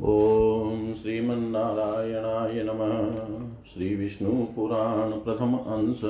[0.00, 3.10] ॐ श्रीमन्नारायणाय नमः।
[3.64, 6.00] श्रीविष्णुपुराण प्रथम अंश।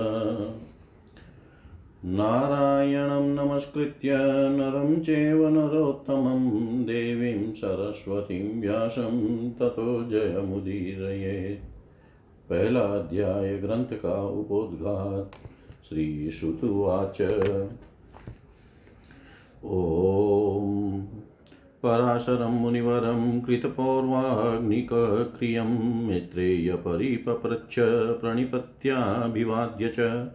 [2.05, 4.17] नारायणं नमस्कृत्य
[4.51, 6.49] नरं चैव नरोत्तमं
[6.85, 11.65] देवीं सरस्वतीं व्यासं ततो जयमुदीरयेत्।
[12.51, 15.31] पहला अध्याय ग्रंथ का उपोद्घात।
[15.89, 17.21] श्रीश्रुतुवाच
[19.65, 20.84] ॐ
[21.85, 27.75] पराशरं मुनिवरं कृतपौर्वाग्निकक्रियं मित्रेयपरिपप्रच्छ
[28.21, 30.29] प्रणिपत्याभिवाद्य च।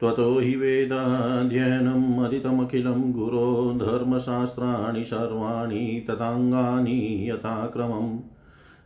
[0.00, 8.20] त्वतो हि वेदाध्ययनम् अदितमखिलं गुरो धर्मशास्त्राणि सर्वाणि तथाङ्गानि यथाक्रमम्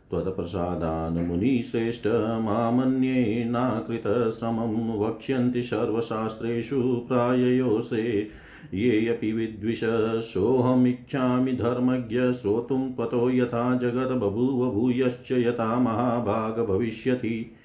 [0.09, 2.07] त्वत्प्रसादान् मुनिश्रेष्ठ
[2.47, 8.27] मामन्ये नाकृतश्रमं वक्ष्यन्ति सर्वशास्त्रेषु प्राययोस्ते
[8.73, 9.81] येऽपि विद्विष।
[10.23, 17.55] सोऽहमिच्छामि धर्मज्ञ श्रोतुं त्वतो यथा जगत् बभूव भूयश्च यथा महाभाग भविष्यति।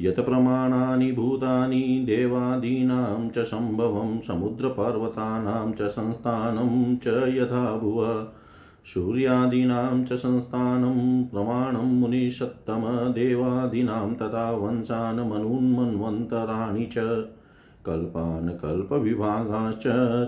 [0.00, 8.28] यत् प्रमाणानि भूतानि देवादीनां च सम्भवं समुद्रपर्वतानां च संस्थानं च यथा भुव।
[8.86, 17.24] सूर्यादीनां च संस्थानं प्रमाणं मुनिषत्तमदेवादीनां तथा वंशान् मनुन्मन्वन्तराणि च।
[17.86, 19.82] कल्पान् कल्पविभागाश्च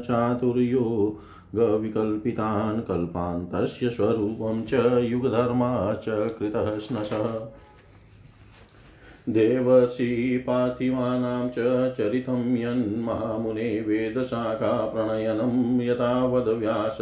[0.07, 1.19] चातुर्यो
[1.55, 7.49] गविकल्पितान् कल्पान् तस्य स्वरूपं च युगधर्माश्च कृतः स्नशः।
[9.29, 16.99] देवसी पार्थिवानां च चरितं यन्मामुने वेदशाखाप्रणयनं यथावद्व्यास।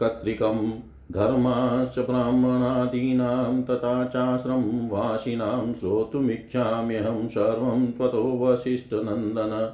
[0.00, 0.80] कृतकर्तृकं
[1.12, 9.72] धर्माश्च ब्राह्मणादीनां तथा चाश्रं वासिनां श्रोतुमिच्छाम्यहं सर्वं त्वतो वसिष्ठनन्दन।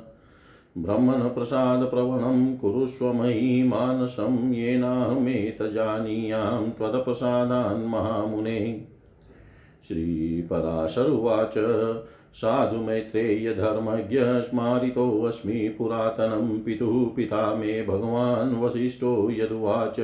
[0.78, 8.84] ब्रह्मणप्रसादप्रवणं कुरुष्व मयि मानसं येनाहमेतजानीयां त्वत्प्रसादान् महामुने।
[9.88, 11.54] श्रीपराशरुवाच
[12.36, 20.00] साधु मैत्रेय धर्मज्ञ स्मारितोऽस्मि पुरातनं पितुः पिता मे भगवान् वसिष्ठो यदुवाच।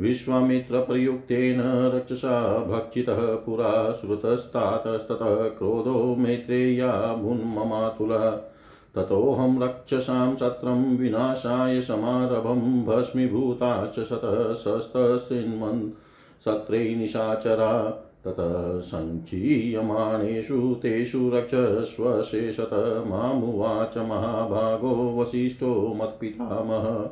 [0.00, 1.60] विश्वामित्रप्रयुक्तेन
[1.94, 8.30] रक्षसा भक्षितः पुरा श्रुतस्तातस्ततः क्रोधो मैत्रेया भुन्ममातुलः।
[8.94, 15.90] ततोऽहं रक्षसां सत्रं विनाशाय समारभं भस्मीभूताश्च शतः शस्तसिन्मन्
[16.44, 27.08] सत्रे निशाचरा। ततः सञ्चीयमाणेषु तेषु रक्षस्वशेषत मामुवाच महाभागो वसिष्ठो मत्पितामह।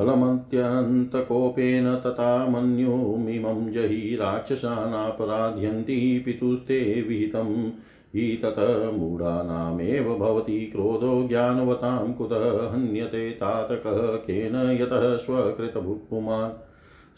[0.00, 7.72] अलमत्यन्तकोपेन तथा मन्युमिमं जहि राक्षसानापराध्यन्ति पितुस्ते विहितं
[8.14, 8.90] हि ततः
[10.00, 16.52] भवति क्रोधो ज्ञानवतां कुतः हन्यते तातकः केन यतः स्वकृतभुक्पुमान्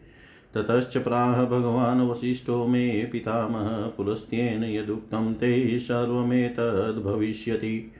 [0.53, 7.91] ततश्च प्राह भगवान् वसिष्ठो मे पितामह पुलस्त्येन यदुक्तं ते सर्वमेतद्भविष्यति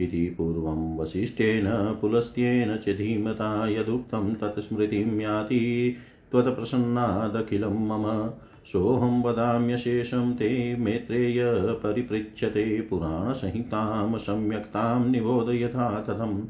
[0.00, 5.96] इति पूर्वं वसिष्ठेन पुलस्त्येन च धीमता, यदुक्तं तत् स्मृतिं याति,
[6.30, 8.30] त्वत्प्रसन्नादखिलं मम।
[8.66, 11.42] सोऽहं वदाम्यशेषं ते मेत्रेय
[11.82, 16.42] परिपृच्छते, पुराणसंहितां सम्यक्तां निबोध यथा तथम्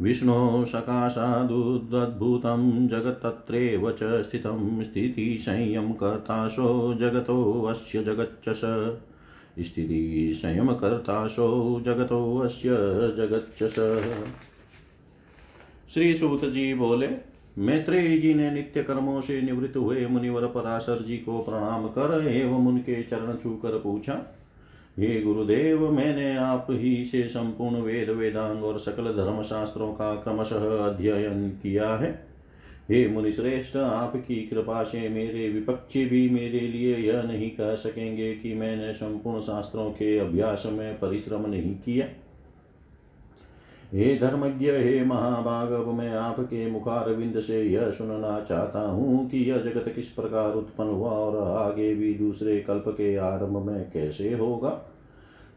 [0.00, 8.48] विष्णो सकाशादुद्भूतं जगत्तत्रैव च स्थितं स्थितिसंयं कर्ताशो जगतोऽस्य जगच्च
[9.64, 11.48] स्थितिसंयमकर्ताशो
[11.80, 12.68] जगतोऽस्य
[13.16, 13.58] जगच्च
[15.94, 21.16] श्री सूत जी बोले मैत्रेय जी ने नित्य कर्मों से निवृत्त हुए मुनिवर पराशर जी
[21.16, 24.14] को प्रणाम कर एवं उनके चरण छूकर पूछा,
[24.98, 30.68] हे गुरुदेव, मैंने आप ही से संपूर्ण वेद, वेदांग और सकल धर्म शास्त्रों का क्रमशः
[30.78, 32.10] अध्ययन किया है।
[32.90, 38.54] हे मुनिश्रेष्ठ, आपकी कृपा से मेरे विपक्षी भी मेरे लिए यह नहीं कह सकेंगे कि
[38.54, 42.06] मैंने संपूर्ण शास्त्रों के अभ्यास में परिश्रम नहीं किया।
[43.94, 49.92] हे धर्मज्ञ, हे महाभागव, मैं आपके मुखारविंद से यह सुनना चाहता हूँ कि यह जगत
[49.94, 54.70] किस प्रकार उत्पन्न हुआ और आगे भी दूसरे कल्प के आरंभ में कैसे होगा?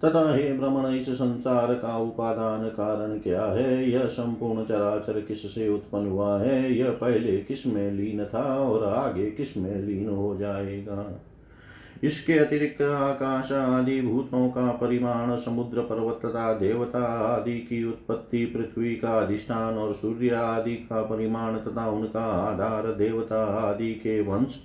[0.05, 3.89] तथा हे भ्रमण इस संसार का उपादान कारण क्या है?
[3.89, 6.73] यह संपूर्ण चराचर किस से उत्पन्न हुआ है?
[6.73, 11.21] यह पहले किसमें लीन था और आगे किसमें लीन हो जाएगा?
[12.03, 18.95] इसके अतिरिक्त आकाश आदि भूतों का परिमाण, समुद्र पर्वत तथा देवता आदि की उत्पत्ति, पृथ्वी
[18.95, 24.63] का अधिष्ठान और सूर्य आदि का परिमाण तथा उनका आधार देवता आदि के वंश।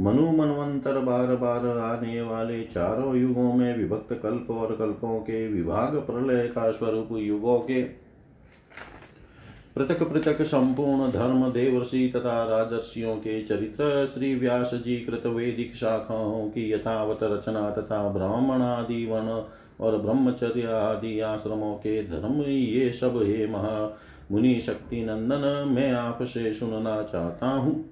[0.00, 5.94] मनु मनवंतर बार बार आने वाले चारों युगों में विभक्त कल्प और कल्पों के विभाग
[5.94, 8.05] प्रलय का स्वरूप युगों के
[9.76, 16.48] पृथक पृथक संपूर्ण धर्म देवर्षि तथा राजर्षियों के चरित्र श्री व्यास जी कृत वैदिक शाखाओं
[16.48, 19.46] की यथावत रचना तथा ब्राह्मण आदि वन
[19.80, 23.98] और ब्रह्मचर्य आदि आश्रमों के धर्म ये सब हे महा
[24.32, 27.90] मुनि शक्ति नंदन, मैं आपसे सुनना चाहता हूँ।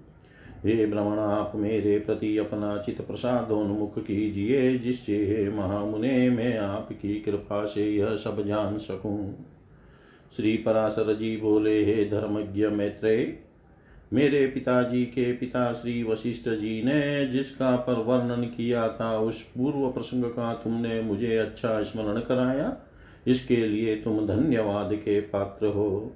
[0.65, 7.65] हे भ्रमण आप मेरे प्रति अपना चित प्रसादोन्मुख कीजिए, जिससे हे महामुने, मैं आपकी कृपा
[7.65, 9.35] से यह सब जान सकूँ।
[10.37, 13.37] श्री पराशर जी बोले हे धर्मज्ञ मैत्रेय,
[14.13, 19.91] मेरे पिताजी के पिता श्री वशिष्ठ जी ने जिसका पर वर्णन किया था, उस पूर्व
[19.91, 22.77] प्रसंग का तुमने मुझे अच्छा स्मरण कराया।
[23.27, 26.13] इसके लिए तुम धन्यवाद के पात्र हो।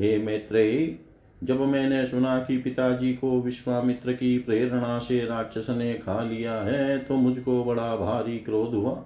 [0.00, 0.98] हे मैत्रेय,
[1.44, 6.98] जब मैंने सुना कि पिताजी को विश्वामित्र की प्रेरणा से राक्षस ने खा लिया है
[6.98, 9.04] तो मुझको बड़ा भारी क्रोध हुआ।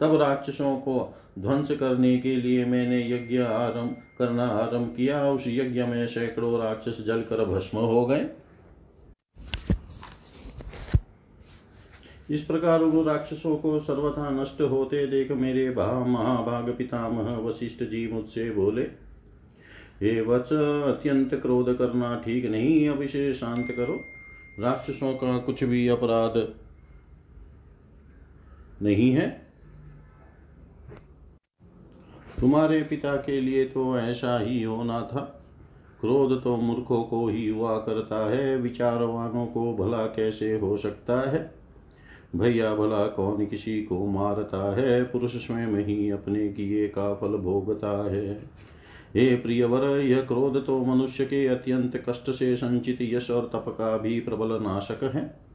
[0.00, 5.82] तब राक्षसों को ध्वंस करने के लिए मैंने यज्ञ आरंभ करना आरंभ किया। उस यज्ञ
[5.82, 8.26] में सैकड़ों राक्षस जलकर भस्म हो गए।
[12.30, 18.06] इस प्रकार उन राक्षसों को सर्वथा नष्ट होते देख मेरे भा महाभाग पितामह वशिष्ठ जी
[18.12, 18.82] मुझसे बोले,
[20.02, 24.00] हे वच अत्यंत क्रोध करना ठीक नहीं, अब इसे शांत करो।
[24.60, 26.36] राक्षसों का कुछ भी अपराध
[28.82, 29.49] नहीं है।
[32.40, 35.44] तुम्हारे पिता के लिए तो ऐसा ही होना था।
[36.00, 41.54] क्रोध तो मूर्खों को ही हुआ करता है, विचारवानों को भला कैसे हो सकता है?
[42.36, 45.04] भैया, भला कौन किसी को मारता है?
[45.04, 48.34] पुरुष स्वयं ही अपने किए का फल भोगता है।
[49.14, 53.98] हे प्रियवर, यह क्रोध तो मनुष्य के अत्यंत कष्ट से संचित यश और तप का
[53.98, 55.49] भी प्रबल नाशक है।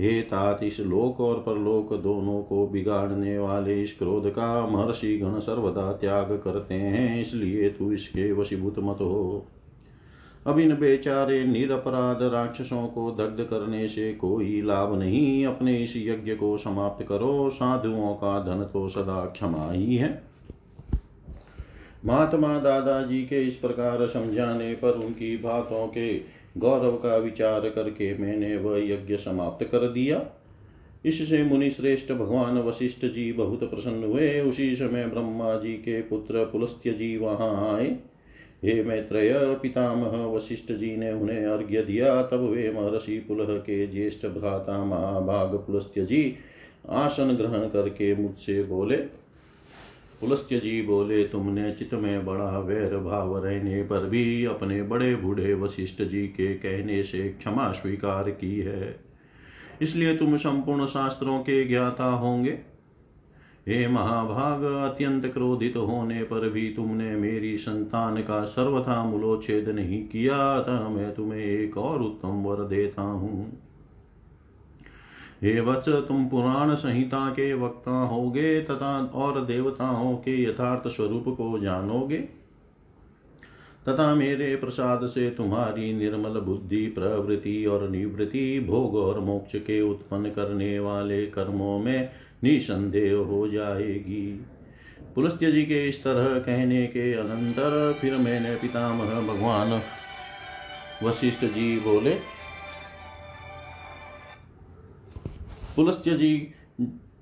[0.00, 5.38] हे तात इस लोक और परलोक, दोनों को बिगाड़ने वाले इस क्रोध का महर्षि गण
[5.38, 9.46] सर्वदा त्याग करते हैं, इसलिए तू इसके वशीभूत मत हो।
[10.46, 16.34] अब इन बेचारे निरपराध राक्षसों को दग्ध करने से कोई लाभ नहीं। अपने इस यज्ञ
[16.34, 20.22] को समाप्त करो, साधुओं का धन तो सदा क्षमा ही है।
[22.06, 28.56] महात्मा दादाजी के इस प्रकार समझाने पर उनकी बातों के गौरव का विचार करके मैंने
[28.56, 30.24] वह यज्ञ समाप्त कर दिया।
[31.04, 36.44] इससे मुनि श्रेष्ठ भगवान वशिष्ठ जी बहुत प्रसन्न हुए। उसी समय ब्रह्मा जी के पुत्र
[36.44, 37.86] पुलस्त्य जी वहाँ आए।
[38.64, 44.26] हे मैत्रेय, पितामह, वशिष्ठ जी ने उन्हें अर्घ्य दिया। तब वे महर्षि पुलह के ज्येष्ठ
[44.26, 46.36] भ्राता महाभाग पुलस्त्य जी
[46.88, 48.96] आसन ग्रहण करके मुझसे बोले
[50.20, 55.54] पुलस्त्य जी बोले, तुमने चित्त में बड़ा वैर भाव रहने पर भी अपने बड़े बूढ़े
[55.54, 59.00] वशिष्ठ जी के कहने से क्षमा स्वीकार की है।
[59.82, 62.58] इसलिए तुम संपूर्ण शास्त्रों के ज्ञाता होंगे।
[63.68, 70.36] हे महाभाग, अत्यंत क्रोधित होने पर भी तुमने मेरी संतान का सर्वथा मूलोच्छेद नहीं किया,
[70.36, 73.69] अतः मैं तुम्हें एक और उत्तम वर देता हूँ।
[75.44, 81.58] हे वत्स, तुम पुराण संहिता के वक्ता होगे तथा और देवताओं के यथार्थ स्वरूप को
[81.58, 82.18] जानोगे?
[83.88, 90.30] तथा मेरे प्रसाद से तुम्हारी निर्मल बुद्धि, प्रवृत्ति और निवृत्ति, भोग और मोक्ष के उत्पन्न
[90.30, 92.10] करने वाले कर्मों में
[92.44, 94.44] निसंदेह हो जाएगी।
[95.14, 99.80] पुलस्त्य जी के इस तरह कहने के अनंतर फिर मैंने पितामह भगवान,
[101.02, 102.39] वशिष्ठ जी बोले
[105.80, 106.52] पुलस्त्य जी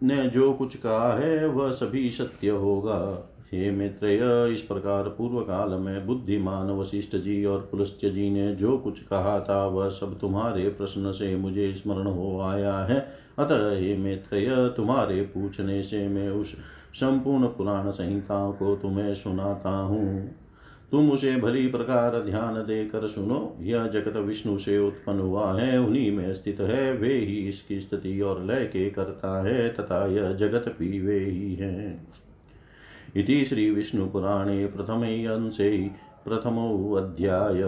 [0.03, 5.69] ने जो कुछ कहा है, वह सभी सत्य होगा। हे मित्रेय, इस प्रकार पूर्व काल
[5.69, 10.69] में बुद्धिमान वशिष्ठ जी और पुलस्त्य जी ने जो कुछ कहा था, वह सब तुम्हारे
[10.69, 16.57] प्रश्न से मुझे स्मरण हो आया है। अतः हे मित्रेय, तुम्हारे पूछने से मैं उस
[16.95, 20.37] संपूर्ण पुराण संहिताओं को तुम्हें सुनाता हूँ।
[20.93, 26.13] तुम उसे भली प्रकार ध्यान देकर सुनो। यह जगत विष्णु से उत्पन्न हुआ है, उन्हीं
[26.13, 30.77] में स्थित है। वे ही इसकी स्थिति और लय के करता है, तथा यह जगत
[30.79, 32.07] भी वे ही है।
[33.17, 35.91] इति श्रीविष्णुपुराणे प्रथमे अंशे
[36.25, 37.63] प्रथमोऽध्याय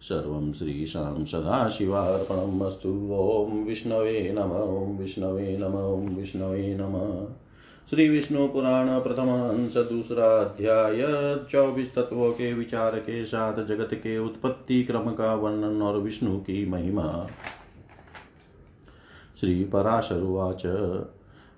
[0.00, 7.34] सर्वं श्रीशां सदाशिवार्पणम् अस्तु। ॐ विष्णवे नम, ॐ विष्णवे नम, ॐ विष्णवे नमः।
[7.90, 11.02] श्री विष्णु पुराण प्रथम अंश दूसरा अध्याय
[11.50, 16.70] चौबीस तत्वों के विचार के साथ जगत के उत्पत्ति क्रम का वर्णन और विष्णु की
[16.70, 17.28] महिमा।
[19.40, 20.66] श्री पराशरुवाच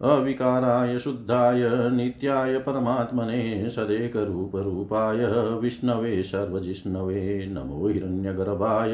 [0.02, 5.18] अविकाराय शुद्धाय नित्याय परमात्मने सदेकरूपरूपाय
[5.58, 8.92] विष्णवे सर्वजिष्णवे नमो हिरण्यगर्भाय,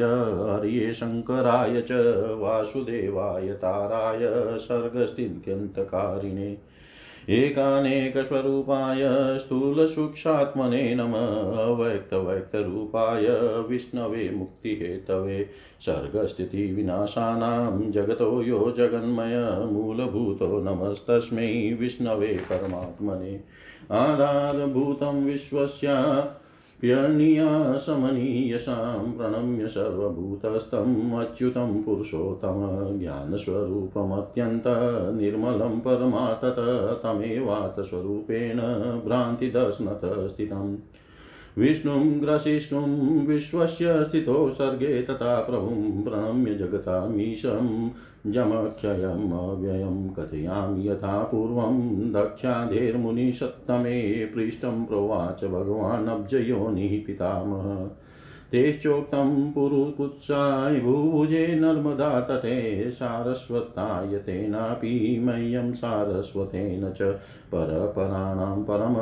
[0.55, 1.91] हर्ये शङ्कराय च
[2.39, 4.19] वासुदेवाय ताराय
[4.59, 6.68] सर्गस्थित्यन्तकारिणे
[7.29, 13.25] एकानेकस्वरूपाय स्थूलसूक्षात्मने नमः। अव्यक्तव्यक्तरूपाय
[13.69, 15.49] विष्णवे मुक्तिहेतवे।
[15.81, 23.39] सर्गस्थितिविनाशानां जगतो यो जगन्मय। मूलभूतो नमस्तस्मै विष्णवे परमात्मने।
[23.91, 25.87] आधारभूतं विश्वस्य
[26.81, 38.59] प्यणीयासमनीयसां प्रणम्य सर्वभूतस्थम् अच्युतं पुरुषोत्तम ज्ञानस्वरूपमत्यन्तनिर्मलं परमातत तमेवातस्वरूपेण
[39.05, 40.77] भ्रान्तिदर्शनतः स्थितम्।
[41.59, 47.89] विष्णुं ग्रसिष्णुं विश्वस्य स्थितो सर्गे तथा प्रभुं प्रणम्य जगतामीशं
[48.31, 57.91] जमक्षयम् अव्ययं कथयामि यथा पूर्वं दक्षाधेर्मुनिसत्तमे पृष्ठं प्रोवाच भगवान् अब्जयोनिः पितामह।
[58.51, 67.01] तेश्चोक्तं पुरुकुत्साय भुभुजे नर्मदा तटे सारस्वताय तेनापि मह्यं सारस्वतेन च
[67.51, 68.95] परपराणां परम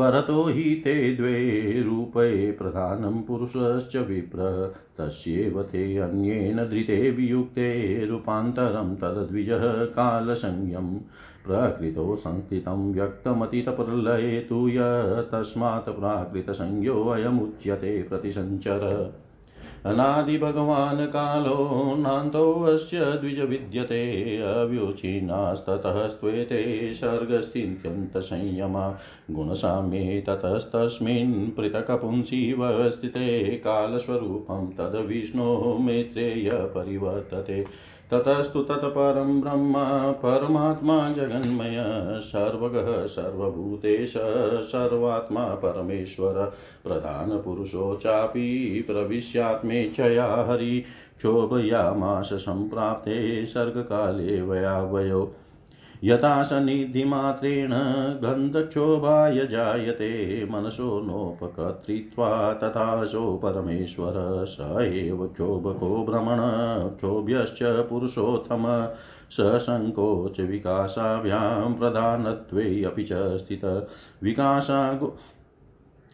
[0.00, 9.84] परतो हि ते द्वे रूपे प्रधानं पुरुषश्च विप्र, तस्यैव ते अन्येन धृते वियुक्ते रूपान्तरं तद्विजः
[9.84, 11.00] कालसंज्ञं।
[11.46, 14.78] प्रकृतो संस्थितं व्यक्तमतितप्रलये तु य,
[15.32, 19.12] तस्मात् प्राकृतसंज्ञोऽयमुच्यते प्रतिसञ्चर।
[19.88, 28.98] अनादिभगवान् कालो नान्तोऽस्य द्विज विद्यते अव्युचिनास्ततः स्त्वेते सर्गस्थित्यन्तसंयमा
[29.30, 37.66] गुणसाम्ये ततस्तस्मिन् पृथक्पुंसीव स्थिते कालस्वरूपं तद्विष्णो मेत्रेय परिवर्तते।
[38.10, 39.72] ततस्तु तत्परं ब्रह्म,
[40.12, 41.84] परमात्मा जगन्मय,
[42.20, 44.14] सर्वगः, सर्वभूतेश,
[44.64, 46.32] सर्वात्मा परमेश्वर
[46.84, 50.84] प्रधानपुरुषो चापि प्रविश्यात्मेच्छया हरि,
[51.18, 55.32] क्षोभयामास सम्प्राप्ते सर्गकाले वयावयो।
[56.04, 57.70] यथा सन्निधिमात्रेण
[58.22, 66.36] गन्धक्षोभाय जायते, मनसो नोपकर्तृत्वा तथासो परमेश्वर, स एव क्षोभको भ्रमण,
[66.88, 68.88] क्षोभ्यश्च पुरुषोत्तम
[69.30, 73.86] ससङ्कोच विकासाभ्यां प्रधानत्वे अपि च स्थित।
[74.22, 75.00] विकासा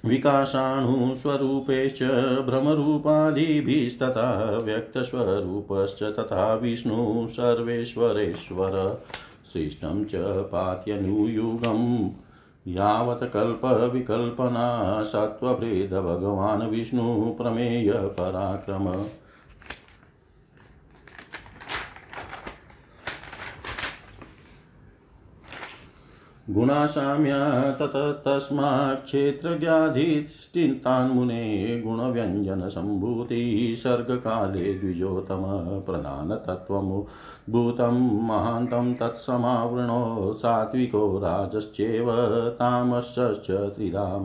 [0.05, 2.03] विकासाणुस्वरूपेश्च
[2.47, 9.03] भ्रमरूपादिभिस्तथा, व्यक्तस्वरूपश्च तथा विष्णु सर्वेश्वरेश्वर।
[9.53, 10.15] सृष्टं च
[10.53, 12.11] पात्यनुयुगं
[12.73, 14.67] यावत् कल्पविकल्पना
[15.03, 17.93] सत्त्वभेद भगवान् विष्णु प्रमेय
[26.53, 27.93] गुणासाम्या तत
[29.05, 35.43] क्षेत्रज्ञाधिष्ठितान्मुने गुणव्यञ्जनसम्भूतिः सर्गकाले द्विजोतम
[35.87, 44.19] प्रधानतत्त्वमुद्भूतं महान्तं तत्समावृणो सात्विको राजश्चेव तामसश्च त्रिधा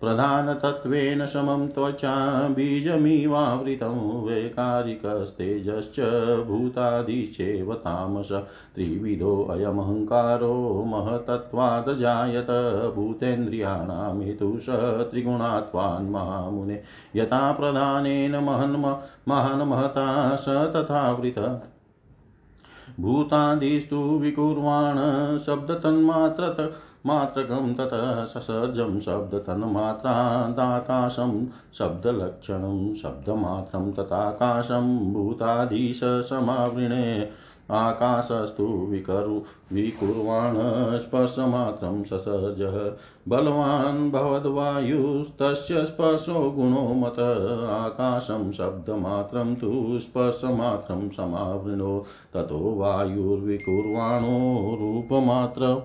[0.00, 6.00] प्रधानतत्त्वेन समं त्वचा बीजमिवावृतं वैकारिकस्तेजश्च
[6.46, 8.28] भूतादिश्चेव तामस।
[8.74, 12.46] त्रिविधोऽयमहङ्कारो महतत्त्वात् जायत
[12.96, 14.66] भूतेन्द्रियाणां हेतुष
[15.10, 16.82] त्रिगुणात्वान् महामुने
[17.16, 18.94] यथा प्रधानेन महन्
[19.28, 21.62] महान् महता स तथावृत
[23.00, 26.72] भूतादिस्तु विकुर्वाण शब्दतन्मात्रत
[27.06, 37.30] मात्रकं ततः ससर्जं शब्दतन्मात्रादाकाशं शब्दलक्षणं शब्दमात्रं तथाकाशं भूताधीश समावृणे।
[37.70, 39.42] आकाशस्तु विकरु,
[39.74, 42.96] विकुर्वाण स्पर्शमात्रं ससर्जः।
[43.28, 52.04] बलवान् भवद्वायुस्तस्य स्पर्शो गुणो मत, आकाशं शब्दमात्रं तु स्पर्शमात्रं समावृणो।
[52.34, 55.82] ततो वायुर्विकुर्वाणो रूपमात्र।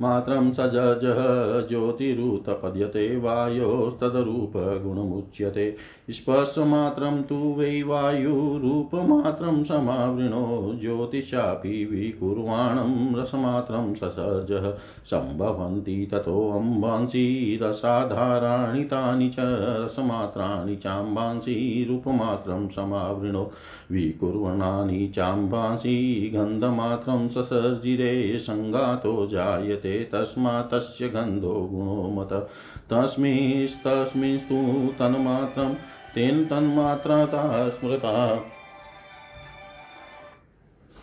[0.00, 5.76] मात्रं सजजः ज्योतिरुत्पद्यते वायोस्तदरूपगुणमुच्यते।
[6.10, 19.36] स्पर्शमात्रं तु वै वायुरूपमात्रं समावृणो, ज्योतिषापि विकुर्वाणं रसमात्रं ससर्जः सम्भवन्ति ततोऽम्बांसि रसाधाराणि तानि च,
[19.84, 23.50] रसमात्राणि चाम्बांसि रूपमात्रं समावृणो।
[23.90, 32.32] विकुर्वणानि चाम्बांसि गन्धमात्रं ससर्जिरे सङ्गातो जायते तस्मात् तस्य गन्धो गुणो मत
[32.92, 34.56] तस्मिंस्तस्मिंस्तु
[34.98, 35.74] तन्मात्रं
[36.14, 38.42] तेन तन्मात्रता स्मृता।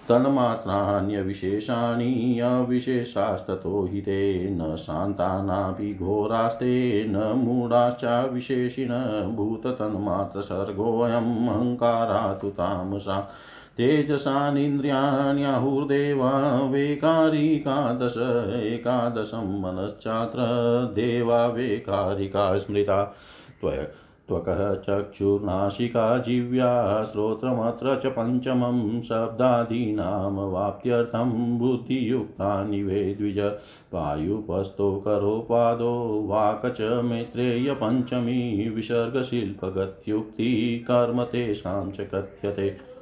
[0.09, 8.89] तन्मात्राण्यविशेषाणि अविशेषास्ततो हि ते न शान्तानापि घोरास्ते न मूढाश्चाविशेषिण
[9.35, 13.29] भूततन्मात्रसर्गोऽयम् अहङ्कारा तु तामसा
[13.77, 16.31] तेजसानिन्द्रियाण्याहुर्देवा
[16.71, 18.15] वेकारिकादश
[18.63, 20.39] एकादशं मनश्चात्र
[20.95, 23.15] देवा वेकारिका स्मृता
[23.61, 23.87] त्वय
[24.27, 26.69] त्वकः चक्षुर्नाशिका जीव्या
[27.03, 33.39] श्रोत्रमत्र च पञ्चमं शब्दादीनां वाप्त्यर्थं बुद्धियुक्तानि वे द्विज
[33.93, 35.93] वायुपस्थो करो पादो
[36.27, 40.51] वाक च मैत्रेयपञ्चमी विसर्गशिल्पगत्युक्ति
[40.87, 42.94] कर्म तेषां च कथ्यते।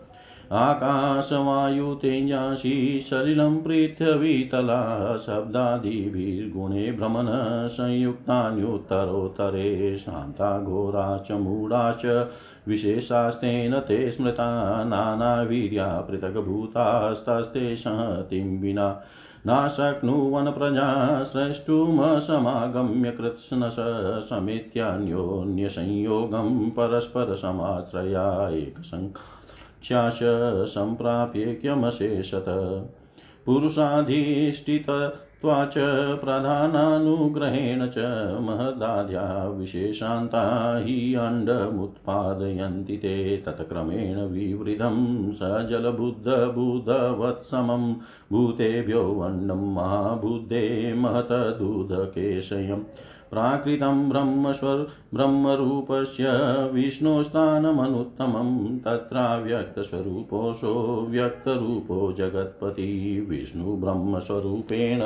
[0.51, 7.27] आकाशवायुतेजांसि सलिलं पृथिवीतला शब्दादिभिर्गुणे भ्रमण
[7.67, 12.29] संयुक्तान्युत्तरोत्तरे शान्ताघोरा च मूढा च
[12.67, 19.01] विशेषास्तेन ते स्मृता नानावीर्या पृथग्भूतास्तस्ते सहतिं विना
[19.45, 23.75] नाशक्नुवन् प्रजा स्रष्टुमसमागम्य कृत्स्नश
[24.29, 29.32] समेत्यान्योन्यसंयोगं परस्परसमाश्रया एकसङ्ख्या
[29.85, 32.45] च सम्प्राप्येक्यमशेषत
[33.45, 34.85] पुरुषाधिष्ठित
[35.41, 35.73] त्वाच
[36.21, 37.97] प्रधानानुग्रहेण च
[38.41, 47.95] महदाद्या विशेषान्ता हि अण्डमुत्पादयन्ति ते तत्क्रमेण विवृधं स जलबुद्धबुधवत्समं
[48.31, 52.83] भूतेभ्यो वण्डं महाबुद्धे महतदुदकेशयम्।
[53.33, 54.81] प्राकृतं ब्रह्मस्वर
[55.13, 56.31] ब्रह्मरूपस्य
[56.73, 60.73] विष्णोस्थानमनुत्तमं तत्राव्यक्तस्वरूपोऽसो
[61.09, 62.87] व्यक्तरूपो जगत्पति
[63.29, 65.01] विष्णुब्रह्मस्वरूपेण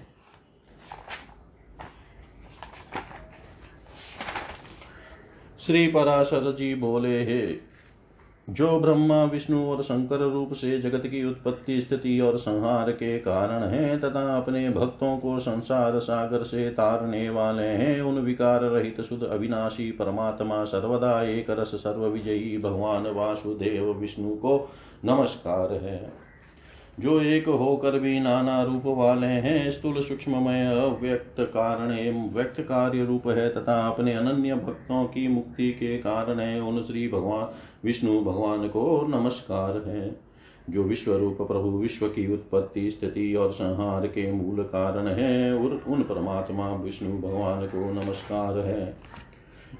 [5.59, 7.67] श्री पराशर जी बोले, हे
[8.49, 13.63] जो ब्रह्मा, विष्णु और शंकर रूप से जगत की उत्पत्ति स्थिति और संहार के कारण
[13.63, 19.23] है तथा अपने भक्तों को संसार सागर से तारने वाले हैं, उन विकार रहित शुद्ध
[19.23, 24.71] अविनाशी परमात्मा सर्वदा एक रस सर्व विजयी भगवान वासुदेव विष्णु को
[25.05, 26.27] नमस्कार है।
[26.99, 33.05] जो एक होकर भी नाना रूप वाले हैं, स्थूल सूक्ष्ममय अव्यक्त कारण एवं व्यक्त कार्य
[33.05, 37.45] रूप है तथा अपने अनन्य भक्तों की मुक्ति के कारण है, उन श्री भगवान
[37.87, 40.19] विष्णु भगवान को नमस्कार है।
[40.69, 45.81] जो विश्व रूप प्रभु विश्व की उत्पत्ति, स्थिति और संहार के मूल कारण है और
[45.87, 48.97] उन परमात्मा विष्णु भगवान को नमस्कार है।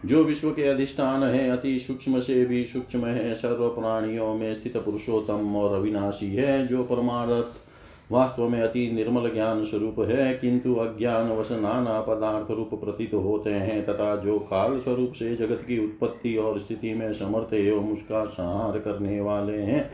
[0.06, 4.78] जो विश्व के अधिष्ठान है, अति सूक्ष्म से भी सूक्ष्म है, सर्व प्राणियों में स्थित
[4.78, 7.67] पुरुषोत्तम और अविनाशी है, जो परमार्थ
[8.12, 13.50] वास्तव में अति निर्मल ज्ञान स्वरूप है, किंतु अज्ञान वश नाना पदार्थ रूप प्रतीत होते
[13.50, 18.26] हैं, तथा जो काल स्वरूप से जगत की उत्पत्ति और स्थिति में समर्थ एवं उसका
[18.26, 19.90] संहार करने वाले हैं।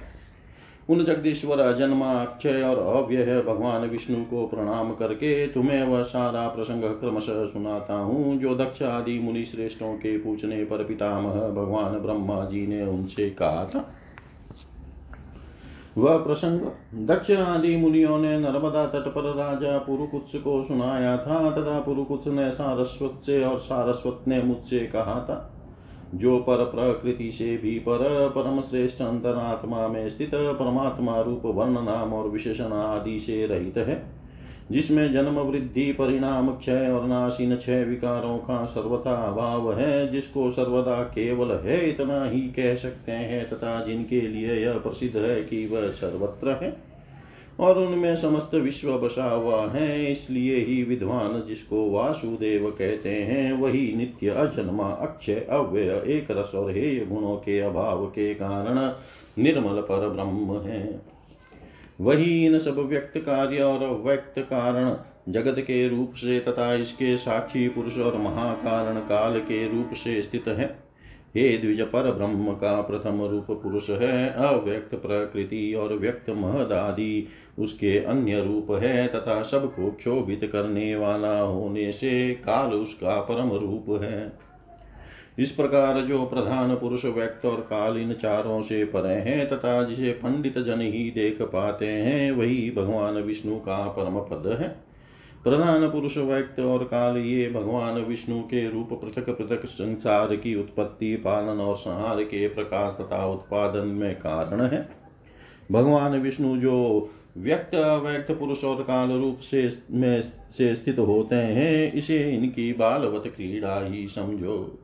[0.89, 6.83] उन जगदीश्वर अजन्मा अक्षय और अव्यय भगवान विष्णु को प्रणाम करके तुम्हें वह सारा प्रसंग
[6.83, 12.65] क्रमशः सुनाता हूँ, जो दक्ष आदि मुनि श्रेष्ठों के पूछने पर पितामह भगवान ब्रह्मा जी
[12.67, 13.93] ने उनसे कहा था।
[15.97, 16.61] वह प्रसंग
[17.07, 22.51] दक्ष आदि मुनियों ने नर्मदा तट पर राजा पुरुकुत्स को सुनाया था, तथा पुरुकुत्स ने
[22.51, 25.49] सारस्वत से और सारस्वत ने मुझसे कहा था,
[26.15, 32.13] जो पर प्रकृति से भी पर परम श्रेष्ठ अंतरात्मा में स्थित परमात्मा रूप, वर्ण, नाम
[32.13, 34.12] और विशेषण आदि से रहित है।
[34.71, 41.01] जिसमें जन्म वृद्धि, परिणाम क्षय और नाशीन छह विकारों का सर्वथा अभाव है, जिसको सर्वदा
[41.09, 45.89] केवल है इतना ही कह सकते हैं तथा जिनके लिए यह प्रसिद्ध है कि वह
[45.91, 46.75] सर्वत्र है
[47.59, 53.93] और उनमें समस्त विश्व बसा हुआ है, इसलिए ही विद्वान जिसको वासुदेव कहते हैं, वही
[53.95, 58.79] नित्य अजन्मा, अक्षय, अव्यय एक रस और हेय गुणों के अभाव के कारण
[59.43, 61.12] निर्मल पर ब्रह्म है।
[61.99, 64.95] वही इन सब व्यक्त कार्य और व्यक्त कारण
[65.29, 70.47] जगत के रूप से तथा इसके साक्षी पुरुष और महाकारण काल के रूप से स्थित
[70.47, 70.83] है।
[71.35, 77.27] हे द्विज पर ब्रह्म का प्रथम रूप पुरुष है, अव्यक्त प्रकृति और व्यक्त महद आदि
[77.59, 84.01] उसके अन्य रूप है तथा सबको क्षोभित करने वाला होने से काल उसका परम रूप
[84.03, 84.31] है।
[85.39, 90.11] इस प्रकार जो प्रधान पुरुष व्यक्त और काल इन चारों से परे हैं तथा जिसे
[90.11, 94.93] पंडित जन ही देख पाते हैं, वही भगवान विष्णु का परम पद है।
[95.43, 101.15] प्रधान पुरुष व्यक्त और काल ये भगवान विष्णु के रूप पृथक पृथक संसार की उत्पत्ति,
[101.15, 104.89] पालन और संहार के प्रकाश तथा उत्पादन में कारण है।
[105.71, 110.21] भगवान विष्णु जो व्यक्त अव्यक्त पुरुष और काल रूप से में
[110.57, 114.79] से स्थित होते हैं, इसे इनकी बालवत क्रीड़ा ही समझो।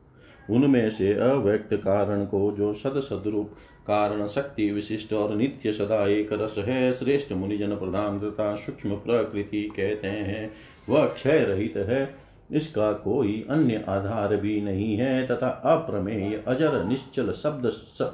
[0.50, 3.50] उनमें से अव्यक्त कारण को जो सद सदरूप
[3.86, 9.62] कारण शक्ति विशिष्ट और नित्य सदा एक रस है, श्रेष्ठ मुनिजन प्रधान तथा सूक्ष्म प्रकृति
[9.76, 10.52] कहते हैं,
[10.88, 12.14] वह क्षय रहित है।
[12.52, 17.70] इसका कोई अन्य आधार भी नहीं है तथा अप्रमेय, अजर, निश्चल, शब्द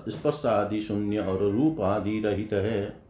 [0.08, 3.05] स्पर्श आदि शून्य और रूप आदि रहित है।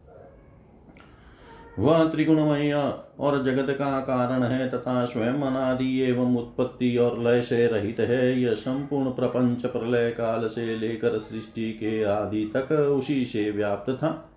[1.79, 7.67] वह त्रिगुणमय और जगत का कारण है तथा स्वयं अनादि एवं उत्पत्ति और लय से
[7.67, 13.51] रहित है। यह संपूर्ण प्रपंच प्रलय काल से लेकर सृष्टि के आदि तक उसी से
[13.51, 14.33] व्याप्त था।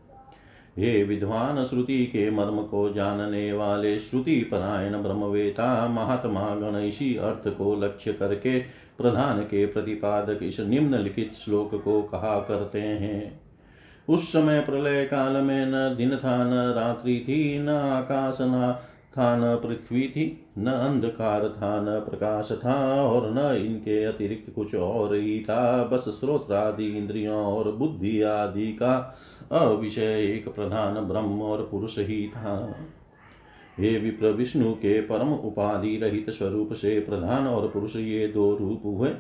[0.79, 7.49] हे विद्वान, श्रुति के मर्म को जानने वाले श्रुति परायण ब्रह्मवेता, महात्मा गण इसी अर्थ
[7.49, 8.59] को लक्ष्य करके
[8.99, 13.50] प्रधान के प्रतिपादक इस निम्नलिखित श्लोक को कहा करते हैं।
[14.11, 18.79] उस समय प्रलय काल में न दिन था, न रात्रि थी, न आकाश न
[19.19, 24.75] था, न पृथ्वी थी, न अंधकार था, न प्रकाश था, और न इनके अतिरिक्त कुछ
[24.75, 29.19] और ही था। बस स्रोत आदि, इंद्रियों और बुद्धि आदि का
[29.53, 32.77] अविषय एक प्रधान ब्रह्म और पुरुष ही था।
[33.79, 38.83] हे विप्र विष्णु के परम उपाधि रहित स्वरूप से प्रधान और पुरुष ये दो रूप
[38.85, 39.11] हुए।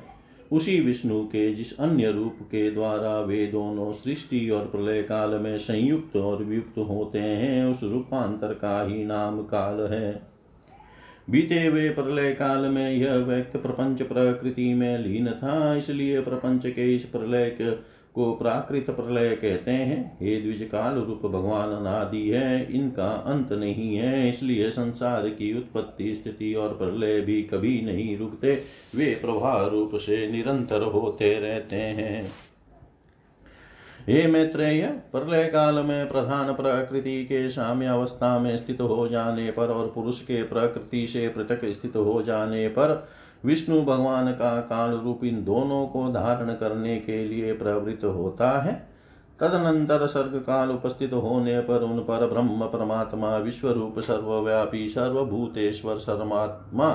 [0.52, 5.58] उसी विष्णु के, जिस अन्य रूप के द्वारा वे दोनों सृष्टि और प्रलय काल में
[5.58, 10.22] संयुक्त और वियुक्त होते हैं, उस रूपांतर का ही नाम काल है।
[11.30, 16.96] बीते हुए प्रलय काल में यह व्यक्त प्रपंच प्रकृति में लीन था, इसलिए प्रपंच के
[16.96, 17.50] इस प्रलय
[18.14, 23.96] को प्राकृत प्रलय कहते हैं। हे द्विज काल रूप भगवान अनादि है, इनका अंत नहीं
[23.96, 28.52] है, इसलिए संसार की उत्पत्ति स्थिति और प्रलय भी कभी नहीं रुकते,
[28.96, 32.30] वे प्रवाह रूप से निरंतर होते रहते हैं।
[34.00, 39.68] हे मैत्रेय, प्रलय काल में प्रधान प्रकृति के साम्य अवस्था में स्थित हो जाने पर
[39.68, 43.08] और पुरुष के प्रकृति से पृथक स्थित हो जाने पर
[43.44, 48.90] विष्णु भगवान का काल रूप इन दोनों को धारण करने के लिए प्रवृत्त होता है।
[49.40, 56.90] तदनंतर सर्ग काल उपस्थित होने पर उन पर ब्रह्म परमात्मा विश्व रूप सर्वव्यापी, सर्वभूतेश्वर सर्मात्मा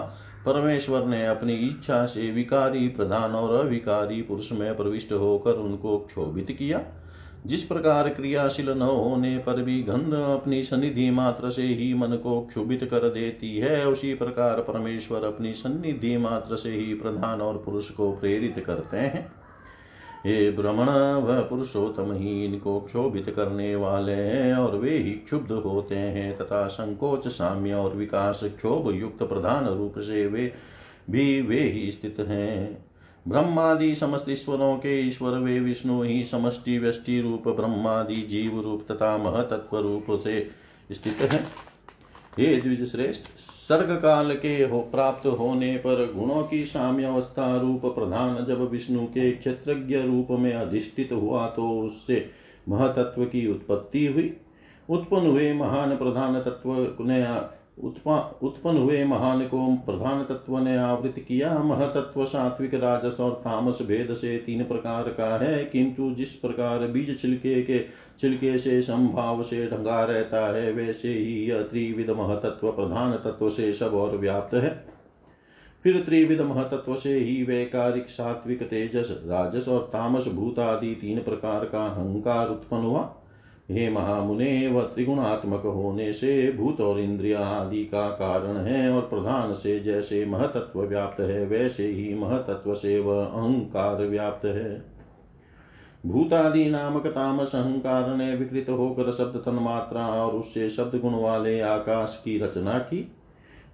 [0.45, 6.51] परमेश्वर ने अपनी इच्छा से विकारी, प्रधान और अविकारी पुरुष में प्रविष्ट होकर उनको क्षोभित
[6.51, 6.81] किया।
[7.45, 12.41] जिस प्रकार क्रियाशील न होने पर भी गंध अपनी सनिधि मात्र से ही मन को
[12.41, 17.89] क्षुभित कर देती है, उसी प्रकार परमेश्वर अपनी सन्निधि मात्र से ही प्रधान और पुरुष
[17.89, 19.31] को प्रेरित करते हैं।
[20.25, 20.89] हे भ्रमण
[21.25, 26.67] वह पुरुषोत्तम ही इनको क्षोभित करने वाले हैं और वे ही क्षुब्ध होते हैं तथा
[26.67, 30.53] संकोच, साम्य और विकास क्षोभ युक्त प्रधान रूप से वे
[31.09, 32.84] भी, वे ही स्थित हैं।
[33.25, 39.17] ब्रह्मादि समस्त ईश्वरों के ईश्वर, वे विष्णु ही समष्टि, व्यष्टि रूप, ब्रह्मादि जीव रूप तथा
[39.17, 40.51] महतत्व रूप से
[40.91, 41.39] स्थित है।
[42.39, 47.85] हे द्विज श्रेष्ठ सर्ग काल के हो, प्राप्त होने पर गुणों की साम्य अवस्था रूप
[47.85, 52.29] प्रधान जब विष्णु के क्षेत्रज्ञ रूप में अधिष्ठित हुआ तो उससे
[52.69, 54.33] महतत्व की उत्पत्ति हुई।
[54.89, 57.21] उत्पन्न हुए महान प्रधान तत्व ने
[57.77, 64.13] उत्पन्न हुए महान को प्रधान तत्व ने आवृत किया महतत्व सात्विक राजस और तामस भेद
[64.13, 67.79] से तीन प्रकार का है, किंतु जिस प्रकार बीज छिलके के,
[68.19, 73.73] छिलके से संभाव से ढंगा रहता है, वैसे ही यह त्रिविध महतत्व प्रधान तत्व से
[73.73, 74.85] सब और व्याप्त है।
[75.83, 81.65] फिर त्रिविध महतत्व से ही वैकारिक सात्विक तेजस, राजस और तामस भूत आदि तीन प्रकार
[81.65, 83.15] का अहंकार उत्पन्न हुआ।
[83.71, 89.53] हे महामुने व त्रिगुणात्मक होने से भूत और इंद्रिया आदि का कारण है और प्रधान
[89.53, 94.95] से जैसे महतत्व व्याप्त है, वैसे ही महतत्व से वह अहंकार व्याप्त है।
[96.05, 102.21] भूतादि नामक तामस अहंकार ने विकृत होकर शब्द तन्मात्रा और उससे शब्द गुण वाले आकाश
[102.25, 103.14] की रचना की।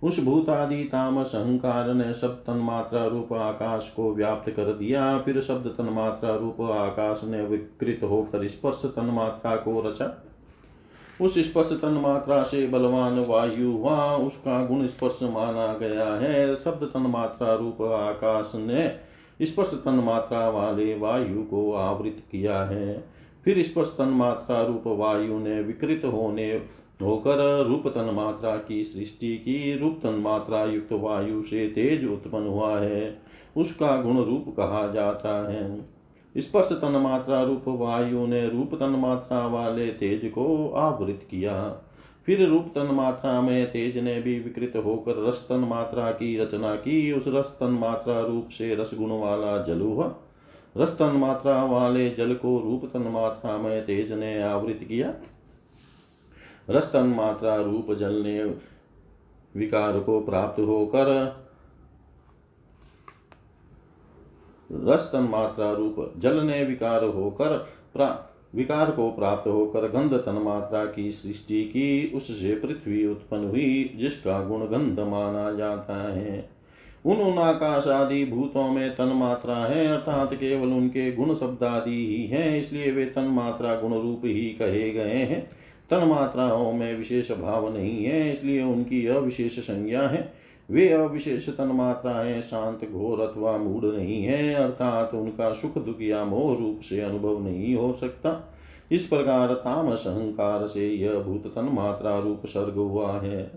[0.03, 5.67] उस भूतादि तामस अहंकार ने शब्द तन्मात्रा रूप आकाश को व्याप्त कर दिया। फिर शब्द
[5.67, 10.27] तन्मात्रा रूप आकाश ने विकृत होकर स्पर्श तन्मात्रा को रचा।
[11.21, 17.55] उस स्पर्श तन्मात्रा से बलवान वायु हुआ। उसका गुण स्पर्श माना गया है। शब्द तन्मात्रा
[17.55, 18.99] रूप आकाश ने
[19.41, 23.03] स्पर्श तन्मात्रा वाले वायु को आवृत किया है।
[23.45, 26.61] फिर स्पर्श तन्मात्रा रूप वायु ने विकृत होने
[27.01, 32.47] होकर रूप तन मात्रा की सृष्टि की रूप तन मात्रा युक्त वायु से तेज उत्पन्न
[32.47, 33.21] हुआ है।
[33.57, 35.85] उसका गुण रूप कहा जाता है।
[36.37, 41.55] स्पर्श तन मात्रा रूप वायु ने रूप तन मात्रा वाले तेज को आवृत किया।
[42.25, 46.75] फिर रूप तन मात्रा में तेज ने भी विकृत होकर रस तन मात्रा की रचना
[46.75, 50.15] की। उस रस तन मात्रा रूप से रस गुण वाला जल हुआ।
[50.77, 55.13] रस तन मात्रा वाले जल को रूप तन मात्रा में तेज ने आवृत किया।
[56.71, 58.43] रस्तन मात्रा रूप जल ने
[59.55, 61.07] विकार को प्राप्त होकर
[64.71, 67.65] रस्तन मात्रा रूप जल ने विकार होकर
[68.55, 74.43] विकार को प्राप्त होकर गंध तन मात्रा की सृष्टि की, उससे पृथ्वी उत्पन्न हुई, जिसका
[74.43, 76.49] गुण गंध माना जाता है।
[77.05, 82.05] उन उन आकाश आदि भूतों में तन मात्रा है, अर्थात केवल उनके गुण शब्द आदि
[82.07, 85.60] ही है, इसलिए वे तन मात्रा गुण रूप ही कहे गए हैं।
[85.91, 90.33] तन मात्राओं में विशेष भाव नहीं है, इसलिए उनकी अविशेष संज्ञा है।
[90.71, 96.25] वे अविशेष तन मात्राएँ शांत, घोर अथवा मूड नहीं है, अर्थात उनका सुख दुख या
[96.25, 98.53] मोह रूप से अनुभव नहीं हो सकता।
[98.91, 103.51] इस प्रकार तामस अहंकार से यह भूत तन मात्रा रूप सर्ग हुआ है।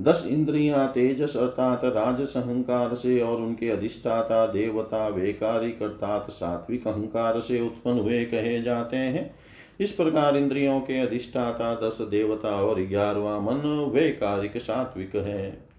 [0.00, 7.40] दस इंद्रिया तेजस, अर्थात राजस अहंकार से और उनके अधिष्ठाता, देवता, वेकारिक, अर्थात सात्विक अहंकार
[7.40, 9.34] से उत्पन्न हुए कहे जाते हैं।
[9.80, 15.72] इस प्रकार इंद्रियों के अधिष्ठाता, दस देवता और ग्यारहवा मन वे कारिक सात्विक है।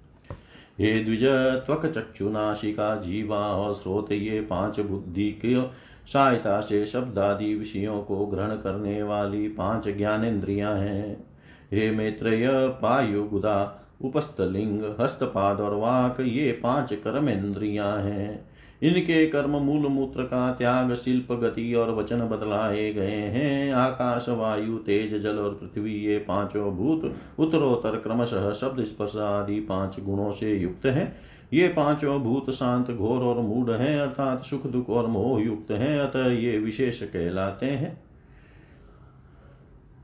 [0.79, 1.23] हे द्विज,
[1.65, 5.71] त्वक चक्षुनाशिका जीवा और स्रोत ये पाँच बुद्धि की
[6.07, 11.27] सहायता से शब्द आदि विषयों को ग्रहण करने वाली पाँच ज्ञानेन्द्रियाँ हैं।
[11.73, 18.52] हे मैत्रेय, पायु, गुदा, उपस्थलिंग, हस्तपाद और वाक ये पाँच कर्म कर्मेंद्रियाँ हैं।
[18.83, 24.77] इनके कर्म मूल मूत्र का त्याग, शिल्प, गति और वचन बदलाए गए हैं। आकाश, वायु,
[24.77, 30.55] तेज, जल और पृथ्वी, ये पाँचों भूत उत्तरोत्तर क्रमशः शब्द स्पर्श आदि पाँच गुणों से
[30.55, 31.15] युक्त है।
[31.53, 35.99] ये पाँचों भूत शांत, घोर और मूढ़ हैं, अर्थात सुख, दुख और मोह युक्त हैं।
[35.99, 38.02] अतः ये विशेष कहलाते हैं।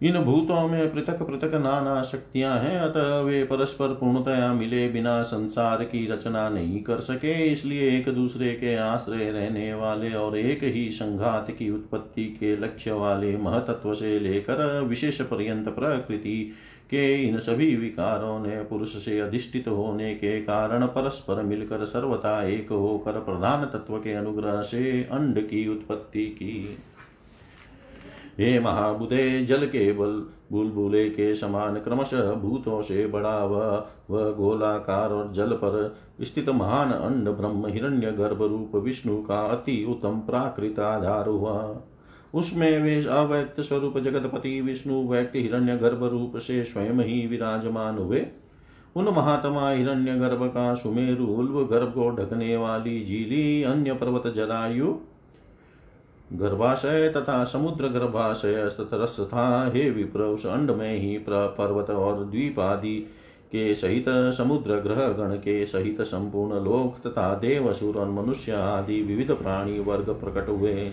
[0.02, 5.84] इन भूतों में पृथक पृथक नाना शक्तियाँ हैं, अतः वे परस्पर पूर्णतया मिले बिना संसार
[5.84, 10.90] की रचना नहीं कर सके। इसलिए एक दूसरे के आश्रय रहने वाले और एक ही
[10.92, 16.52] संघात की उत्पत्ति के लक्ष्य वाले महतत्व से लेकर विशेष पर्यंत प्रकृति
[16.90, 22.70] के इन सभी विकारों ने पुरुष से अधिष्ठित होने के कारण परस्पर मिलकर सर्वथा एक
[22.70, 26.78] होकर प्रधान तत्व के अनुग्रह से अंड की उत्पत्ति की।
[28.38, 30.12] हे महाबुदे जल के बल
[30.52, 36.92] बुलबुले के समान क्रमशः भूतों से बड़ा वह वह गोलाकार और जल पर स्थित महान
[36.92, 41.82] अंड ब्रह्म हिरण्य गर्भ रूप विष्णु का अति उत्तम प्राकृत आधार हुआ।
[42.34, 48.26] उसमें वे अव्यक्त स्वरूप जगतपति विष्णु व्यक्त हिरण्य गर्भ रूप से स्वयं ही विराजमान हुए।
[48.96, 54.98] उन महात्मा हिरण्य गर्भ का सुमेरु उल्व गर्भ को ढकने वाली झीली, अन्य पर्वत जलायु
[56.34, 62.60] गर्भाशय तथा समुद्र गर्भाशय तथा था हे विप्र उस अंड में ही पर्वत और द्वीप
[62.60, 63.00] आदि
[63.52, 69.02] के सहित समुद्र ग्रह गण के सहित संपूर्ण लोक तथा देव असुर और मनुष्य आदि
[69.02, 70.92] विविध प्राणी वर्ग प्रकट हुए।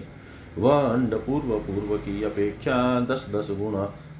[0.59, 3.75] वह अंड पूर्व पूर्व की अपेक्षा दस दस गुण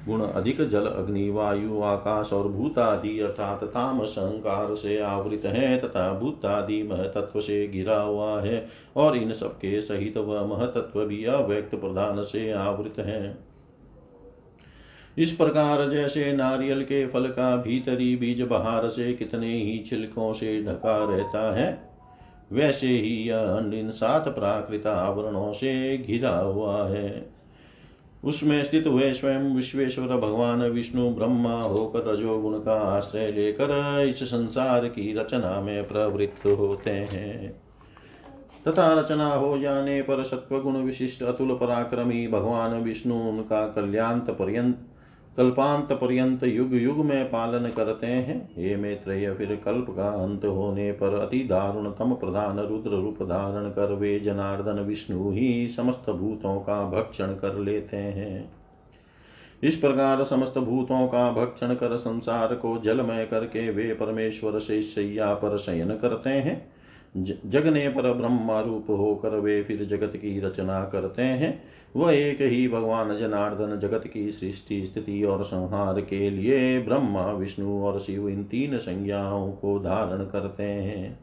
[0.07, 6.11] गुण अधिक जल अग्नि, वायु, आकाश और भूतादि अर्थात तामस संकार से आवृत है तथा
[6.19, 12.23] भूतादि महतत्व से गिरा हुआ है और इन सबके सहित वह महतत्व भी अव्यक्त प्रधान
[12.23, 13.37] से आवृत है।
[15.17, 20.61] इस प्रकार जैसे नारियल के फल का भीतरी बीज बहार से कितने ही छिलकों से
[20.63, 21.67] ढका रहता है,
[22.51, 27.36] वैसे ही यह इन सात प्राकृत आवरणों से घिरा हुआ है।
[28.27, 34.87] उसमें स्थित हुए स्वयं विश्वेश्वर भगवान, विष्णु, ब्रह्मा होकर रजोगुण का आश्रय लेकर इस संसार
[34.87, 37.61] की रचना में प्रवृत्त होते हैं।
[38.67, 44.86] तथा रचना हो जाने पर सत्वगुण विशिष्ट अतुल पराक्रमी भगवान विष्णु उनका कल्याण पर्यंत
[45.37, 50.91] कल्पांत पर्यंत युग युग में पालन करते हैं। हे मैत्रेय, फिर कल्प का अंत होने
[50.91, 56.89] पर अति दारुणतम प्रधान रुद्र रूप धारण कर वे जनार्दन, विष्णु ही समस्त भूतों का
[56.89, 58.51] भक्षण कर लेते हैं।
[59.63, 65.33] इस प्रकार समस्त भूतों का भक्षण कर संसार को जलमय करके वे परमेश्वर से शैया
[65.33, 66.76] पर शयन करते हैं।
[67.45, 71.63] जगने पर ब्रह्म रूप होकर वे फिर जगत की रचना करते हैं।
[71.95, 77.83] वह एक ही भगवान जनार्दन जगत की सृष्टि, स्थिति और संहार के लिए ब्रह्मा, विष्णु
[77.83, 81.19] और शिव इन तीन संज्ञाओं को धारण करते हैं।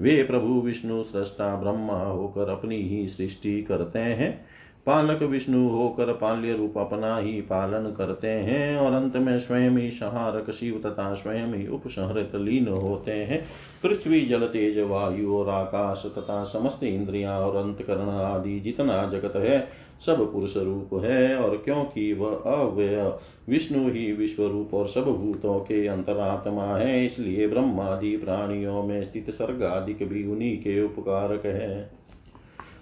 [0.00, 4.44] वे प्रभु, विष्णु, सृष्टा, ब्रह्मा होकर अपनी ही सृष्टि करते हैं।
[4.86, 9.90] पालक विष्णु होकर पाल्य रूप अपना ही पालन करते हैं और अंत में स्वयं ही
[9.90, 13.44] संहारक शिव तथा स्वयं ही उपसंहरित लीन होते हैं।
[13.82, 19.68] पृथ्वी, जल, तेज, वायु और आकाश तथा समस्त इंद्रिया और अंतकरण आदि जितना जगत है,
[20.06, 23.12] सब पुरुष रूप है और क्योंकि वह अव्यय,
[23.48, 29.30] विष्णु ही विश्व रूप और सब भूतों के अंतरात्मा है, इसलिए ब्रह्मादि प्राणियों में स्थित
[29.30, 32.01] सर्ग आदि भी उन्हीं के उपकारक है।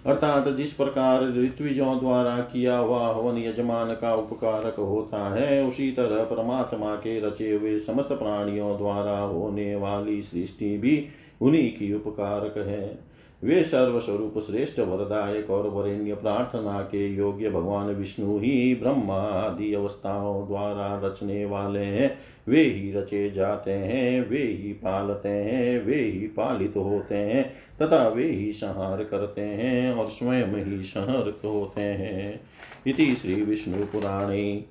[0.05, 6.23] अर्थात जिस प्रकार ऋत्विजों द्वारा किया हुआ हवन यजमान का उपकारक होता है, उसी तरह
[6.23, 11.07] परमात्मा के रचे हुए समस्त प्राणियों द्वारा होने वाली सृष्टि भी
[11.41, 13.11] उन्हीं की उपकारक है।
[13.43, 20.47] वे सर्वस्वरूप श्रेष्ठ, वरदायक और वरेण्य प्रार्थना के योग्य भगवान विष्णु ही ब्रह्मा आदि अवस्थाओं
[20.47, 26.27] द्वारा रचने वाले हैं। वे ही रचे जाते हैं, वे ही पालते हैं, वे ही
[26.27, 32.41] पालित होते हैं। तथा वे ही संहार करते हैं और स्वयं ही संहर होते हैं।
[32.87, 34.65] इति श्री विष्णु पुराणे,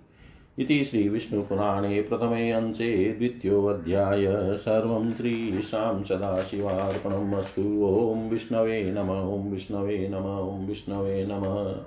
[0.59, 4.25] इति श्रीविष्णुपुराणे प्रथमे अंशे द्वितीयोऽध्याय।
[4.57, 11.87] सर्वं श्रीशां सदाशिवार्पणम् अस्तु। ॐ विष्णवे नम, ॐ विष्णवे नम, ॐ विष्णवे नमः।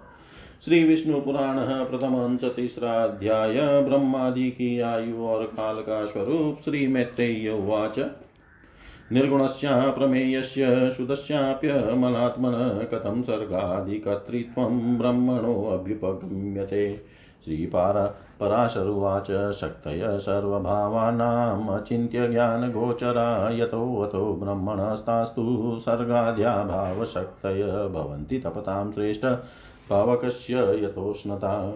[0.65, 6.87] श्री विष्णु पुराण प्रथम अंश तीसरा अध्याय। ब्रह्मादि की आयु और काल का स्वरूप श्री
[6.87, 7.99] मैत्रेय उवाच।
[9.11, 17.05] निर्गुणस्य प्रमेयस्य शुद्धस्याप्यमलात्मन कथं सर्गाधिकर्तृत्वं ब्रह्मणोऽभ्युपगम्यते
[17.45, 29.25] श्रीपार पराशरुवाच शक्तय सर्वभावानामचिन्त्य ज्ञानगोचरा यतोऽतो ब्रह्मणस्तास्तु सर्गाद्या भावशक्तय भवन्ति तपतां श्रेष्ठ
[29.89, 31.73] पावकस्य यतोष्णता।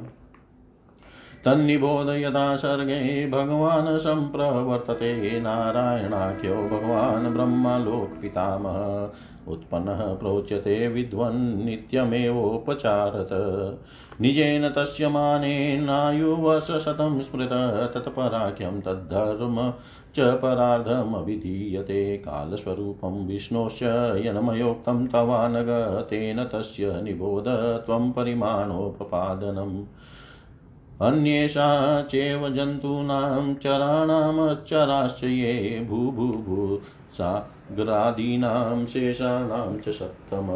[1.46, 9.10] तन्निबोध यदा सर्गे भगवान् सम्प्रवर्तते नारायणाख्यो भगवान् ब्रह्मलोकपितामह।
[9.52, 13.30] उत्पन्नः प्रोच्यते विद्वन्नित्यमेवोपचारत
[14.22, 19.74] निजेन तस्य मानेनायुवर्षशतं स्मृत तत्पराख्यं तद्धर्म
[20.16, 29.84] च परार्धमभिधीयते। कालस्वरूपं विष्णोश्च यनमयोक्तं तवानग तेन तस्य निबोध त्वं परिमाणोपपादनम्
[31.02, 40.48] अन्येषा चैव जन्तूनां चराणामच्चराश्च ये भूभुभु साग्रादीनां शेषाणां च सप्तम।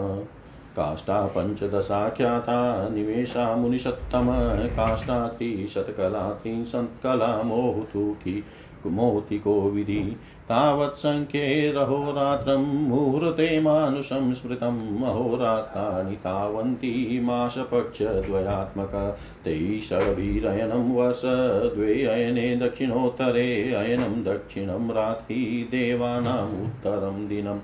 [0.76, 4.28] काष्ठा पञ्चदशाख्याता निवेशा मुनिषत्तम
[4.68, 8.44] काष्ठा त्रिशतकला त्रिंशत्कला मोहुतुकी
[8.86, 10.18] मोतिको विधि।
[10.52, 21.22] तावत्सङ्ख्यैरहोरात्रं मुहूर्ते मानुषं स्मृतम् अहोरात्राणि तावन्ति मासपक्षद्वयात्मक तैः षड्भिरयनं वर्ष
[21.76, 27.60] द्वे अयने दक्षिणोत्तरे, अयनं दक्षिणं रात्रि देवानाम् उत्तरं दिनम्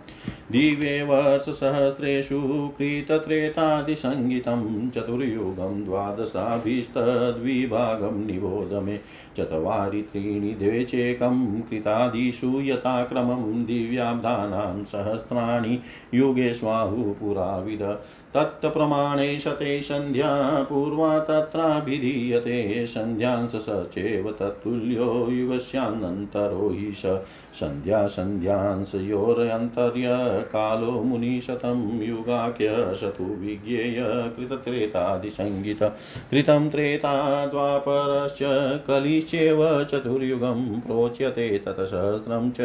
[0.52, 9.00] दिवे वर्षसहस्रेषु कृतत्रेतादिसङ्गीतं चतुर्युगं द्वादशाभिस्तद्विभागं निबोध मे।
[9.38, 15.80] चत्वारि त्रीणि द्वे चेकं कृतादिषु यथाक्रमं दिव्याब्धानां सहस्राणि
[16.14, 18.00] युगे स्वाहु पुराविद।
[18.38, 27.20] तत्प्रमाणे शते सन्ध्या पूर्वा तत्राभिधीयते। सन्ध्यांस स चैव तत्तुल्यो युगस्यानन्तरो हि स
[27.54, 30.08] सन्ध्या सन्ध्यांशयोरन्तर्य
[30.44, 35.96] कालो मुनिशतं युगाख्य शतु विज्ञेय कृतत्रेतादिसङ्गीत
[36.32, 38.40] कृतं त्रेता द्वापरश्च
[38.88, 42.58] कलिश्चैव चतुर्युगं प्रोच्यते ततसहस्रं च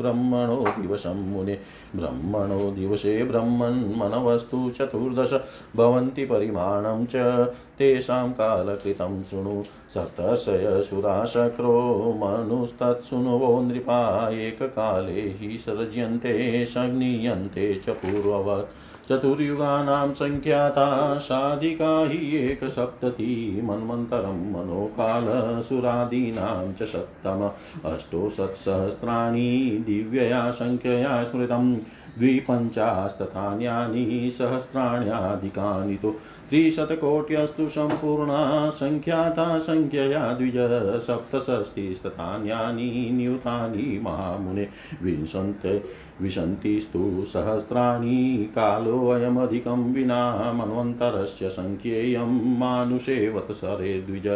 [0.00, 1.58] ब्रह्मणो दिवसं मुने।
[1.96, 7.48] ब्रह्मणो दिवसे ब्रह्मन्मनवस्तु चतुर्दश चतुर्दश भवन्ति परिमाणं च।
[7.78, 9.62] तेषां कालकृतं शृणु
[9.94, 24.52] सप्तशयसुराशक्रो मनुस्तत्सुनुवो नृपा, एककाले हि सर्ज्यन्ते संज्ञीयन्ते च पूर्ववत्। चतुर्युगानां सङ्ख्याता साधिका हि एकसप्तति। मन्वन्तरं
[24.52, 27.50] मनोकालसुरादीनां च सप्तम।
[27.90, 31.76] अष्टो सत्सहस्राणि दिव्यया, सङ्ख्यया स्मृतम्।
[32.20, 34.04] द्विपञ्चास्तथान्यानि
[34.38, 36.10] सहस्राण्याधिकानि तु
[36.50, 38.38] त्रिशतकोट्यस्तु सम्पूर्णा
[38.78, 40.56] सङ्ख्याता सङ्ख्यया द्विज
[41.06, 44.68] सप्तषष्टिस्तथान्यानि नियुतानि महामुने
[45.02, 45.66] विंशन्त
[46.22, 48.16] विशन्तिस्तु सहस्राणि
[48.54, 50.22] कालोऽयमधिकं विना
[50.52, 54.26] मन्वन्तरस्य सङ्ख्येयं मानुषे वत्सरे द्विज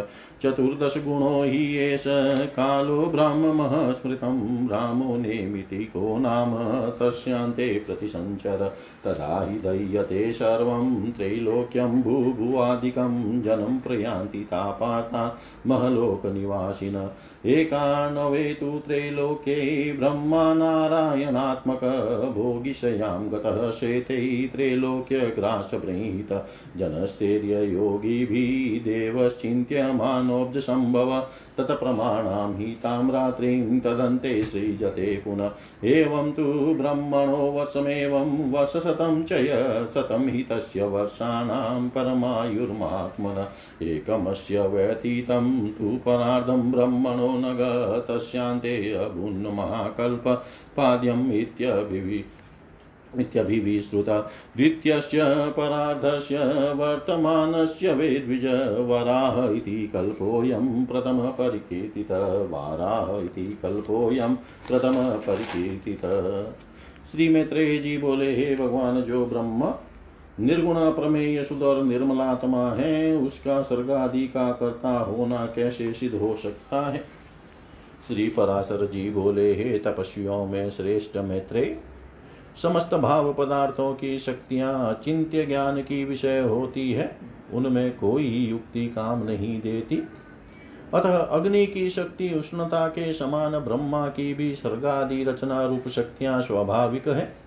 [0.41, 2.03] चतुर्दशगुणो हि एष
[2.55, 6.55] कालो ब्राह्ममः स्मृतं रामो नेमिति को नाम
[6.99, 8.67] तस्यान्ते प्रतिसञ्चर
[9.05, 17.09] तदा हि दह्यते सर्वं त्रैलोक्यं भूभुवादिकं जनं प्रयान्ति तापाता महलोकनिवासिन।
[17.45, 21.79] एकानवे तु त्रैलोक्ये ब्रह्मानारायणात्मक
[22.35, 26.45] भोगिशयां गतः शेते त्रैलोक्यग्रासप्रणीत
[26.77, 31.27] जनस्थैर्ययोगिभिः देवश्चिन्त्यमानोऽब्जसम्भव
[31.57, 35.51] तत्प्रमाणां हि तां रात्रिं तदन्ते सृजते पुनः।
[35.83, 39.33] एवं तु ब्रह्मणो वशमेवं वशशतं च
[39.93, 43.47] शतं हि तस्य वर्षाणां परमायुर्मात्मन।
[43.81, 52.23] एकमस्य व्यतीतं तु परार्धं ब्रह्मणो न गतस्यान्ते अभुन्महाकल्पपाद्यम् इत्यभिवि
[53.19, 54.09] इत्यभिविश्रुत
[54.57, 55.23] द्वितीयस्य
[55.57, 56.37] परार्धस्य
[56.75, 58.45] वर्तमानस्य वेद्विज
[58.89, 61.29] वराह इति कल्पोऽयं प्रथमः
[62.51, 64.35] वाराह इति कल्पोऽयं
[67.05, 69.73] श्री मैत्रेय जी बोले, हे भगवान, जो ब्रह्म
[70.39, 76.35] निर्गुण प्रमेय शुद्ध और निर्मलात्मा है, उसका स्वर्ग आदि का कर्ता होना कैसे सिद्ध हो
[76.35, 76.97] सकता है?
[78.07, 81.79] श्री पराशर जी बोले, हे तपस्वियों में श्रेष्ठ मैत्रेय
[82.63, 87.17] समस्त भाव पदार्थों की शक्तियाँ अचिंत्य ज्ञान की विषय होती है,
[87.53, 90.03] उनमें कोई युक्ति काम नहीं देती।
[90.93, 97.07] अतः अग्नि की शक्ति, उष्णता के समान ब्रह्मा की भी सर्गादि रचना रूप शक्तियाँ स्वाभाविक
[97.07, 97.44] है।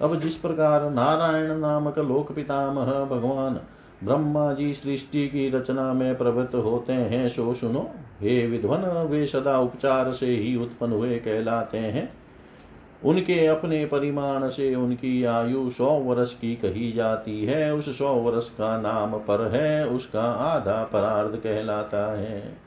[0.00, 3.60] अब जिस प्रकार नारायण नामक लोक पितामह भगवान
[4.04, 7.90] ब्रह्मा जी सृष्टि की रचना में प्रवृत्त होते हैं, सो सुनो,
[8.20, 12.12] हे विध्वन वे सदा उपचार से ही उत्पन्न हुए कहलाते हैं।
[13.04, 18.50] उनके अपने परिमाण से उनकी आयु सौ वर्ष की कही जाती है। उस सौ वर्ष
[18.50, 22.58] का नाम पर है, उसका आधा परार्ध कहलाता है।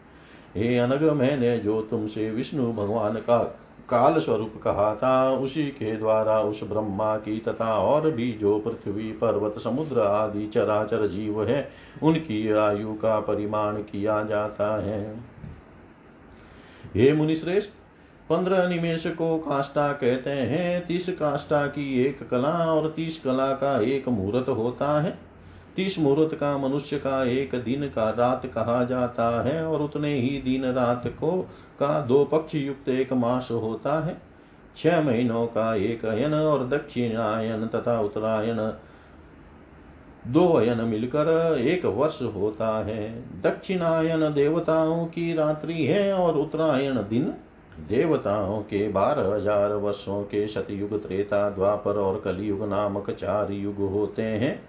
[0.55, 3.59] हे अनग मैंने जो तुमसे विष्णु भगवान का
[3.89, 9.11] काल स्वरूप कहा था, उसी के द्वारा उस ब्रह्मा की तथा और भी जो पृथ्वी,
[9.11, 11.69] पर्वत, समुद्र आदि चराचर जीव है,
[12.03, 15.15] उनकी आयु का परिमाण किया जाता है।
[16.95, 17.69] हे मुनिश्रेष्ठ,
[18.29, 23.81] पंद्रह निमेश को काष्टा कहते हैं, तीस काष्टा की एक कला और तीस कला का
[23.81, 25.32] एक मुहूर्त होता है।
[25.75, 30.41] तीस मुहूर्त का, मनुष्य का एक दिन का रात कहा जाता है और उतने ही
[30.41, 31.31] दिन रात को
[31.79, 34.17] का दो पक्ष युक्त एक मास होता है।
[34.75, 38.57] छह महीनों का एक अयन और दक्षिणायन तथा उत्तरायण
[40.27, 43.09] दो अयन मिलकर एक वर्ष होता है।
[43.41, 47.33] दक्षिणायन देवताओं की रात्रि है और उत्तरायण दिन
[47.89, 54.21] देवताओं के बारह हज़ार वर्षों के सतयुग त्रेता, द्वापर और कलयुग नामक चार युग होते
[54.21, 54.61] हैं।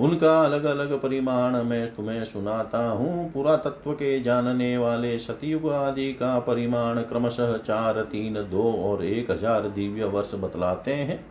[0.00, 6.38] उनका अलग अलग परिमाण मैं तुम्हें सुनाता हूँ। पुरातत्व के जानने वाले सतयुग आदि का
[6.38, 11.24] परिमाण क्रमशः चार, तीन, दो और एक हज़ार दिव्य वर्ष बतलाते हैं।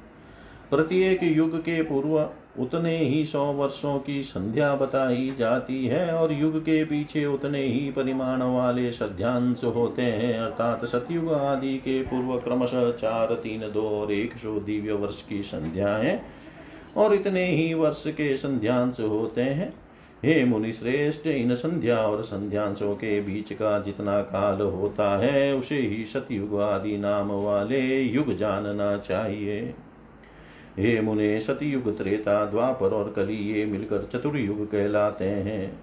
[0.69, 6.59] प्रत्येक युग के पूर्व उतने ही सौ वर्षों की संध्या बताई जाती है और युग
[6.59, 12.91] के पीछे उतने ही परिमाण वाले सध्यांश होते हैं। अर्थात सतयुग आदि के पूर्व क्रमशः
[12.91, 16.19] चार, तीन, दो और एक सौ दिव्य वर्ष की संध्याएँ
[16.97, 19.73] और इतने ही वर्ष के संध्यांश होते हैं।
[20.25, 25.75] हे मुनि श्रेष्ठ, इन संध्या और संध्यांशों के बीच का जितना काल होता है, उसे
[25.75, 29.73] ही सतयुग आदि नाम वाले युग जानना चाहिए।
[30.79, 35.79] हे मुने, सतयुग त्रेता, द्वापर और कली ये मिलकर चतुर्युग कहलाते हैं।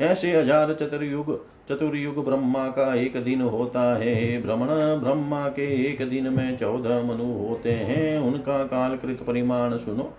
[0.00, 4.68] ऐसे हज़ार चतुर्युग चतुर्युग ब्रह्मा का एक दिन होता है। भ्रमण
[5.00, 10.12] ब्रह्मा के एक दिन में चौदह मनु होते हैं। उनका कालकृत परिमाण सुनो।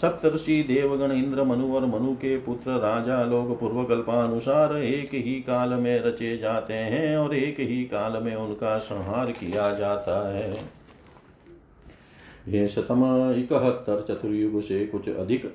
[0.00, 5.74] सप्तर्षि देवगण इंद्र मनु और मनु के पुत्र राजा लोग पूर्व कल्पानुसार एक ही काल
[5.74, 10.52] में रचे जाते हैं और एक ही काल में उनका संहार किया जाता है।
[12.48, 13.04] ये शतम
[13.36, 15.46] इकहत्तर चतुर्युग से कुछ अधिक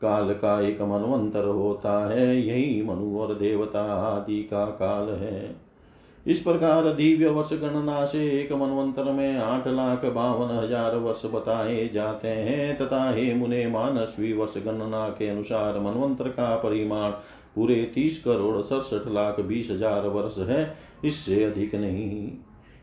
[0.00, 5.69] काल का एक मनवंतर होता है। यही मनु और देवता आदि का काल है।
[6.26, 11.88] इस प्रकार दिव्य वर्ष गणना से एक मनवंतर में आठ लाख बावन हज़ार वर्ष बताए
[11.88, 17.10] जाते हैं, तथा हे मुने मानसवी वर्ष गणना के अनुसार मनवंतर का परिमाण
[17.54, 22.30] पूरे तीस करोड़ सड़सठ लाख बीस हज़ार वर्ष है। इससे अधिक नहीं।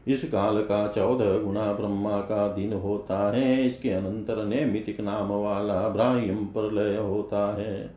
[0.08, 5.88] इस काल का चौदह गुना ब्रह्मा का दिन होता है। इसके अनंतर नैमितिक नाम वाला
[5.88, 7.97] ब्राह्यम प्रलय होता है।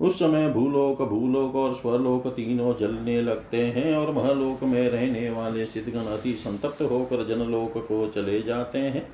[0.00, 5.66] उस समय भूलोक भूलोक और स्वलोक तीनों जलने लगते हैं और महलोक में रहने वाले
[5.66, 9.06] सिद्धगण अति संतप्त होकर जनलोक को चले जाते हैं।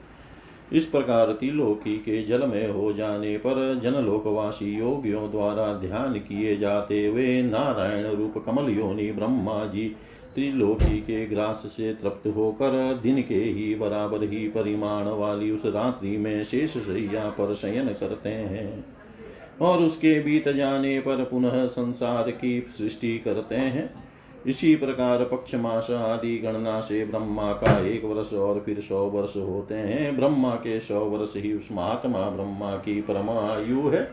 [0.73, 7.09] इस प्रकार त्रिलोकी के जल में हो जाने पर जनलोकवासी योगियों द्वारा ध्यान किए जाते
[7.11, 9.89] वे नारायण रूप कमल योनि ब्रह्मा जी
[10.35, 16.17] त्रिलोकी के ग्रास से तृप्त होकर दिन के ही बराबर ही परिमाण वाली उस रात्रि
[16.17, 18.85] में शेष सैया पर शयन करते हैं।
[19.63, 23.95] और उसके बीत जाने पर पुनः संसार की सृष्टि करते हैं।
[24.47, 29.37] इसी प्रकार पक्ष मास आदि गणना से ब्रह्मा का एक वर्ष और फिर सौ वर्ष
[29.37, 34.11] होते हैं। ब्रह्मा के सौ वर्ष ही उस महात्मा ब्रह्मा की परम आयु है।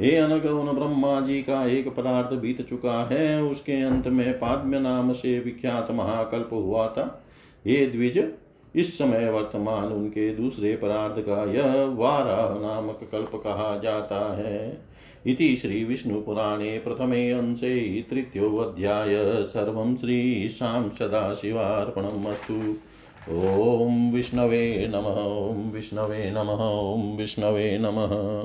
[0.00, 4.74] हे अनग, उन ब्रह्मा जी का एक पदार्थ बीत चुका है। उसके अंत में पाद्म
[4.74, 7.24] नाम से विख्यात महाकल्प हुआ था।
[7.66, 8.32] हे द्विज,
[8.76, 14.85] इस समय वर्तमान उनके दूसरे पदार्थ का यह वारा नामक कल्प कहा जाता है।
[15.26, 22.76] इति श्रीविष्णुपुराणे प्रथमे अंशे तृतीयोऽध्याय। सर्वं श्रीशां सदाशिवार्पणम् अस्तु
[23.30, 28.44] ॐ विष्णवे नमः, ॐ विष्णवे नमः, ॐ विष्णवे नमः।